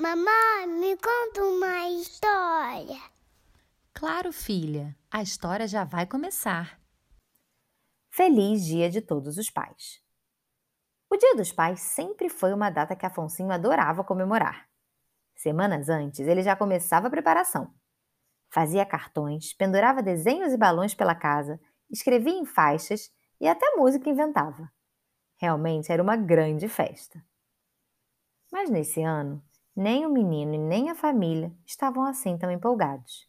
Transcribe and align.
Mamãe, 0.00 0.66
me 0.66 0.96
conta 0.96 1.44
uma 1.44 1.90
história. 1.90 2.98
Claro, 3.92 4.32
filha, 4.32 4.96
a 5.10 5.20
história 5.20 5.68
já 5.68 5.84
vai 5.84 6.06
começar. 6.06 6.80
Feliz 8.08 8.64
Dia 8.64 8.88
de 8.88 9.02
Todos 9.02 9.36
os 9.36 9.50
Pais. 9.50 10.02
O 11.10 11.18
Dia 11.18 11.36
dos 11.36 11.52
Pais 11.52 11.80
sempre 11.80 12.30
foi 12.30 12.54
uma 12.54 12.70
data 12.70 12.96
que 12.96 13.04
Afonsinho 13.04 13.52
adorava 13.52 14.02
comemorar. 14.02 14.70
Semanas 15.36 15.90
antes, 15.90 16.20
ele 16.20 16.42
já 16.42 16.56
começava 16.56 17.08
a 17.08 17.10
preparação. 17.10 17.70
Fazia 18.48 18.86
cartões, 18.86 19.52
pendurava 19.52 20.02
desenhos 20.02 20.54
e 20.54 20.56
balões 20.56 20.94
pela 20.94 21.14
casa, 21.14 21.60
escrevia 21.90 22.32
em 22.32 22.46
faixas 22.46 23.12
e 23.38 23.46
até 23.46 23.76
música 23.76 24.08
inventava. 24.08 24.72
Realmente 25.36 25.92
era 25.92 26.02
uma 26.02 26.16
grande 26.16 26.68
festa. 26.68 27.22
Mas 28.50 28.70
nesse 28.70 29.02
ano, 29.02 29.44
nem 29.74 30.04
o 30.04 30.10
menino 30.10 30.54
e 30.54 30.58
nem 30.58 30.90
a 30.90 30.94
família 30.94 31.52
estavam 31.64 32.04
assim 32.04 32.36
tão 32.36 32.50
empolgados, 32.50 33.28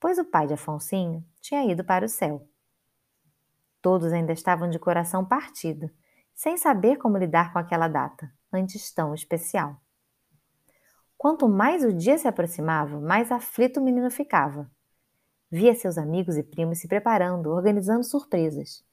pois 0.00 0.18
o 0.18 0.24
pai 0.24 0.46
de 0.46 0.54
Afonsinho 0.54 1.24
tinha 1.40 1.64
ido 1.64 1.84
para 1.84 2.04
o 2.04 2.08
céu. 2.08 2.48
Todos 3.80 4.12
ainda 4.12 4.32
estavam 4.32 4.68
de 4.68 4.78
coração 4.78 5.24
partido, 5.24 5.90
sem 6.34 6.56
saber 6.56 6.96
como 6.96 7.18
lidar 7.18 7.52
com 7.52 7.58
aquela 7.58 7.88
data, 7.88 8.32
antes 8.52 8.92
tão 8.92 9.14
especial. 9.14 9.80
Quanto 11.16 11.48
mais 11.48 11.84
o 11.84 11.92
dia 11.92 12.18
se 12.18 12.28
aproximava, 12.28 13.00
mais 13.00 13.32
aflito 13.32 13.80
o 13.80 13.82
menino 13.82 14.10
ficava. 14.10 14.70
Via 15.50 15.74
seus 15.74 15.96
amigos 15.96 16.36
e 16.36 16.42
primos 16.42 16.78
se 16.78 16.88
preparando, 16.88 17.50
organizando 17.50 18.04
surpresas, 18.04 18.84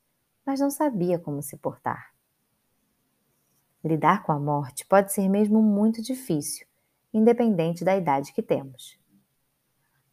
mas 0.45 0.59
não 0.59 0.69
sabia 0.69 1.19
como 1.19 1.41
se 1.41 1.57
portar. 1.57 2.13
Lidar 3.83 4.23
com 4.23 4.31
a 4.31 4.39
morte 4.39 4.85
pode 4.85 5.11
ser 5.11 5.27
mesmo 5.27 5.61
muito 5.61 6.01
difícil, 6.01 6.65
independente 7.13 7.83
da 7.85 7.95
idade 7.95 8.33
que 8.33 8.41
temos. 8.41 8.99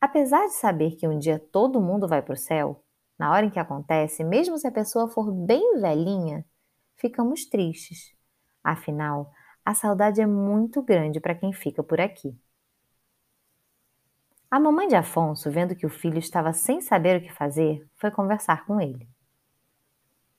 Apesar 0.00 0.46
de 0.46 0.54
saber 0.54 0.96
que 0.96 1.06
um 1.08 1.18
dia 1.18 1.38
todo 1.38 1.80
mundo 1.80 2.08
vai 2.08 2.22
para 2.22 2.34
o 2.34 2.36
céu, 2.36 2.84
na 3.18 3.30
hora 3.30 3.46
em 3.46 3.50
que 3.50 3.58
acontece, 3.58 4.24
mesmo 4.24 4.56
se 4.58 4.66
a 4.66 4.72
pessoa 4.72 5.08
for 5.08 5.30
bem 5.30 5.80
velhinha, 5.80 6.44
ficamos 6.96 7.44
tristes. 7.44 8.14
Afinal, 8.64 9.30
a 9.64 9.74
saudade 9.74 10.20
é 10.20 10.26
muito 10.26 10.82
grande 10.82 11.20
para 11.20 11.34
quem 11.34 11.52
fica 11.52 11.82
por 11.82 12.00
aqui. 12.00 12.34
A 14.50 14.58
mamãe 14.58 14.88
de 14.88 14.96
Afonso, 14.96 15.50
vendo 15.50 15.76
que 15.76 15.86
o 15.86 15.90
filho 15.90 16.18
estava 16.18 16.52
sem 16.52 16.80
saber 16.80 17.18
o 17.18 17.22
que 17.22 17.32
fazer, 17.32 17.86
foi 17.94 18.10
conversar 18.10 18.66
com 18.66 18.80
ele. 18.80 19.08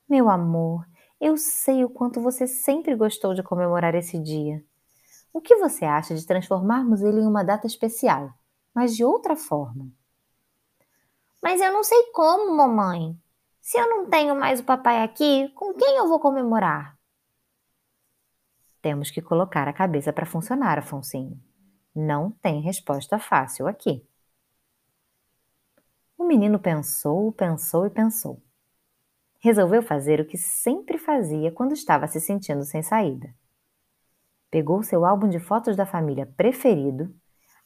Meu 0.09 0.27
amor, 0.27 0.85
eu 1.19 1.37
sei 1.37 1.85
o 1.85 1.89
quanto 1.89 2.19
você 2.19 2.45
sempre 2.45 2.95
gostou 2.95 3.33
de 3.33 3.41
comemorar 3.41 3.95
esse 3.95 4.19
dia. 4.19 4.61
O 5.33 5.41
que 5.41 5.55
você 5.55 5.85
acha 5.85 6.15
de 6.15 6.25
transformarmos 6.25 7.01
ele 7.01 7.21
em 7.21 7.27
uma 7.27 7.43
data 7.43 7.65
especial, 7.65 8.33
mas 8.73 8.95
de 8.95 9.03
outra 9.03 9.35
forma? 9.35 9.91
Mas 11.41 11.61
eu 11.61 11.71
não 11.71 11.83
sei 11.83 12.11
como, 12.11 12.55
mamãe. 12.55 13.17
Se 13.59 13.77
eu 13.77 13.89
não 13.89 14.09
tenho 14.09 14.35
mais 14.35 14.59
o 14.59 14.63
papai 14.63 15.03
aqui, 15.03 15.49
com 15.55 15.73
quem 15.73 15.97
eu 15.97 16.07
vou 16.07 16.19
comemorar? 16.19 16.97
Temos 18.81 19.11
que 19.11 19.21
colocar 19.21 19.67
a 19.67 19.73
cabeça 19.73 20.11
para 20.11 20.25
funcionar, 20.25 20.79
Afonsinho. 20.79 21.41
Não 21.95 22.31
tem 22.31 22.61
resposta 22.61 23.19
fácil 23.19 23.67
aqui. 23.67 24.05
O 26.17 26.25
menino 26.25 26.59
pensou, 26.59 27.31
pensou 27.31 27.85
e 27.85 27.89
pensou 27.89 28.41
resolveu 29.41 29.81
fazer 29.81 30.21
o 30.21 30.25
que 30.25 30.37
sempre 30.37 30.99
fazia 30.99 31.51
quando 31.51 31.73
estava 31.73 32.07
se 32.07 32.21
sentindo 32.21 32.63
sem 32.63 32.83
saída. 32.83 33.33
Pegou 34.51 34.83
seu 34.83 35.05
álbum 35.05 35.29
de 35.29 35.39
fotos 35.39 35.77
da 35.77 35.85
família 35.85 36.25
preferido, 36.35 37.15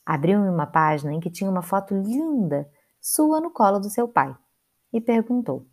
abriu 0.06 0.40
uma 0.40 0.68
página 0.68 1.12
em 1.12 1.20
que 1.20 1.32
tinha 1.32 1.50
uma 1.50 1.64
foto 1.64 1.96
linda 1.96 2.70
sua 3.02 3.42
no 3.42 3.50
colo 3.50 3.80
do 3.80 3.90
seu 3.90 4.08
pai 4.08 4.36
e 4.94 5.02
perguntou: 5.02 5.68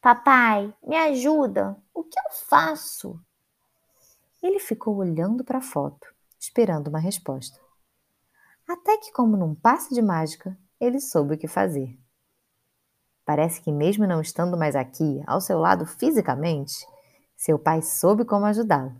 Papai, 0.00 0.74
me 0.82 0.96
ajuda, 0.96 1.76
o 1.92 2.02
que 2.02 2.18
eu 2.18 2.32
faço? 2.48 3.20
Ele 4.42 4.58
ficou 4.58 4.96
olhando 4.96 5.44
para 5.44 5.58
a 5.58 5.62
foto, 5.62 6.06
esperando 6.38 6.88
uma 6.88 6.98
resposta. 6.98 7.60
Até 8.66 8.96
que, 8.96 9.12
como 9.12 9.36
num 9.36 9.54
passe 9.54 9.94
de 9.94 10.00
mágica, 10.00 10.56
ele 10.80 10.98
soube 10.98 11.34
o 11.34 11.38
que 11.38 11.46
fazer. 11.46 11.98
Parece 13.26 13.60
que, 13.60 13.70
mesmo 13.70 14.06
não 14.06 14.22
estando 14.22 14.56
mais 14.56 14.74
aqui, 14.74 15.22
ao 15.26 15.42
seu 15.42 15.58
lado 15.58 15.84
fisicamente, 15.84 16.86
seu 17.36 17.58
pai 17.58 17.82
soube 17.82 18.24
como 18.24 18.46
ajudá-lo. 18.46 18.98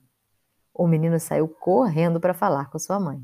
O 0.81 0.87
menino 0.87 1.21
saiu 1.21 1.47
correndo 1.47 2.19
para 2.19 2.33
falar 2.33 2.71
com 2.71 2.79
sua 2.79 2.99
mãe. 2.99 3.23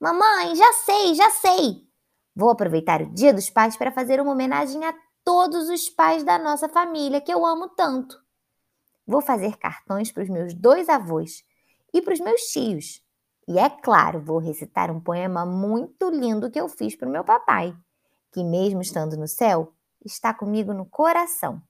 Mamãe, 0.00 0.56
já 0.56 0.72
sei, 0.72 1.14
já 1.14 1.28
sei! 1.28 1.86
Vou 2.34 2.48
aproveitar 2.48 3.02
o 3.02 3.12
Dia 3.12 3.34
dos 3.34 3.50
Pais 3.50 3.76
para 3.76 3.92
fazer 3.92 4.18
uma 4.18 4.32
homenagem 4.32 4.82
a 4.82 4.94
todos 5.22 5.68
os 5.68 5.90
pais 5.90 6.24
da 6.24 6.38
nossa 6.38 6.70
família 6.70 7.20
que 7.20 7.30
eu 7.30 7.44
amo 7.44 7.68
tanto. 7.68 8.18
Vou 9.06 9.20
fazer 9.20 9.58
cartões 9.58 10.10
para 10.10 10.22
os 10.22 10.30
meus 10.30 10.54
dois 10.54 10.88
avós 10.88 11.44
e 11.92 12.00
para 12.00 12.14
os 12.14 12.20
meus 12.20 12.40
tios. 12.44 13.04
E 13.46 13.58
é 13.58 13.68
claro, 13.68 14.18
vou 14.18 14.38
recitar 14.38 14.90
um 14.90 15.00
poema 15.00 15.44
muito 15.44 16.08
lindo 16.08 16.50
que 16.50 16.58
eu 16.58 16.66
fiz 16.66 16.96
para 16.96 17.10
o 17.10 17.12
meu 17.12 17.24
papai 17.24 17.76
que, 18.32 18.42
mesmo 18.42 18.80
estando 18.80 19.18
no 19.18 19.28
céu, 19.28 19.74
está 20.02 20.32
comigo 20.32 20.72
no 20.72 20.86
coração. 20.86 21.60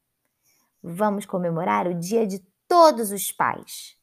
Vamos 0.80 1.26
comemorar 1.26 1.88
o 1.88 1.98
Dia 1.98 2.24
de 2.24 2.38
Todos 2.68 3.10
os 3.10 3.32
Pais. 3.32 4.00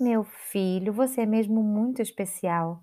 Meu 0.00 0.24
filho, 0.24 0.92
você 0.92 1.20
é 1.20 1.26
mesmo 1.26 1.62
muito 1.62 2.02
especial. 2.02 2.82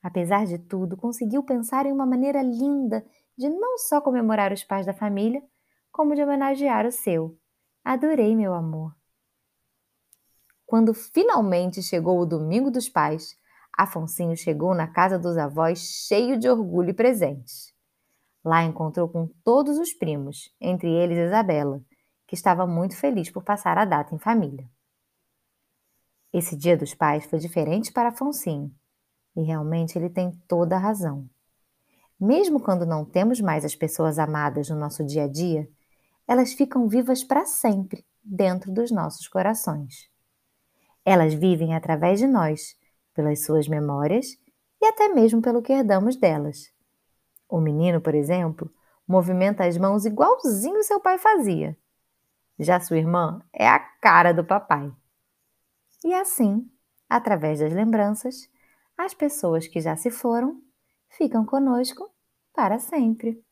Apesar 0.00 0.46
de 0.46 0.56
tudo, 0.56 0.96
conseguiu 0.96 1.42
pensar 1.42 1.84
em 1.84 1.92
uma 1.92 2.06
maneira 2.06 2.42
linda 2.42 3.04
de 3.36 3.48
não 3.48 3.76
só 3.76 4.00
comemorar 4.00 4.52
os 4.52 4.62
pais 4.62 4.86
da 4.86 4.94
família, 4.94 5.42
como 5.90 6.14
de 6.14 6.22
homenagear 6.22 6.86
o 6.86 6.92
seu. 6.92 7.36
Adorei, 7.84 8.36
meu 8.36 8.54
amor. 8.54 8.94
Quando 10.64 10.94
finalmente 10.94 11.82
chegou 11.82 12.20
o 12.20 12.26
domingo 12.26 12.70
dos 12.70 12.88
pais, 12.88 13.36
Afonsinho 13.76 14.36
chegou 14.36 14.74
na 14.74 14.86
casa 14.86 15.18
dos 15.18 15.36
avós 15.36 16.06
cheio 16.06 16.38
de 16.38 16.48
orgulho 16.48 16.90
e 16.90 16.94
presentes. 16.94 17.74
Lá 18.44 18.62
encontrou 18.62 19.08
com 19.08 19.28
todos 19.42 19.76
os 19.76 19.92
primos, 19.92 20.54
entre 20.60 20.88
eles 20.88 21.18
Isabela, 21.18 21.82
que 22.28 22.36
estava 22.36 22.64
muito 22.64 22.96
feliz 22.96 23.28
por 23.28 23.42
passar 23.42 23.76
a 23.76 23.84
data 23.84 24.14
em 24.14 24.18
família. 24.18 24.68
Esse 26.34 26.56
dia 26.56 26.76
dos 26.76 26.92
pais 26.92 27.24
foi 27.26 27.38
diferente 27.38 27.92
para 27.92 28.08
Afonsinho, 28.08 28.74
e 29.36 29.42
realmente 29.44 29.96
ele 29.96 30.10
tem 30.10 30.32
toda 30.48 30.74
a 30.74 30.80
razão. 30.80 31.30
Mesmo 32.18 32.58
quando 32.58 32.84
não 32.84 33.04
temos 33.04 33.40
mais 33.40 33.64
as 33.64 33.76
pessoas 33.76 34.18
amadas 34.18 34.68
no 34.68 34.74
nosso 34.74 35.04
dia 35.04 35.26
a 35.26 35.28
dia, 35.28 35.68
elas 36.26 36.52
ficam 36.52 36.88
vivas 36.88 37.22
para 37.22 37.46
sempre 37.46 38.04
dentro 38.20 38.72
dos 38.72 38.90
nossos 38.90 39.28
corações. 39.28 40.10
Elas 41.04 41.32
vivem 41.32 41.72
através 41.72 42.18
de 42.18 42.26
nós, 42.26 42.74
pelas 43.14 43.44
suas 43.44 43.68
memórias 43.68 44.36
e 44.82 44.86
até 44.86 45.06
mesmo 45.06 45.40
pelo 45.40 45.62
que 45.62 45.72
herdamos 45.72 46.16
delas. 46.16 46.72
O 47.48 47.60
menino, 47.60 48.00
por 48.00 48.12
exemplo, 48.12 48.68
movimenta 49.06 49.64
as 49.64 49.78
mãos 49.78 50.04
igualzinho 50.04 50.82
seu 50.82 50.98
pai 50.98 51.16
fazia. 51.16 51.78
Já 52.58 52.80
sua 52.80 52.98
irmã 52.98 53.40
é 53.52 53.68
a 53.68 53.78
cara 53.78 54.34
do 54.34 54.42
papai. 54.42 54.92
E 56.04 56.12
assim, 56.12 56.70
através 57.08 57.60
das 57.60 57.72
lembranças, 57.72 58.46
as 58.96 59.14
pessoas 59.14 59.66
que 59.66 59.80
já 59.80 59.96
se 59.96 60.10
foram 60.10 60.60
ficam 61.08 61.46
conosco 61.46 62.14
para 62.52 62.78
sempre. 62.78 63.42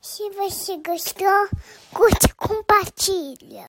Se 0.00 0.28
você 0.30 0.78
gostou, 0.78 1.48
curte 1.94 2.26
e 2.26 2.34
compartilha. 2.34 3.60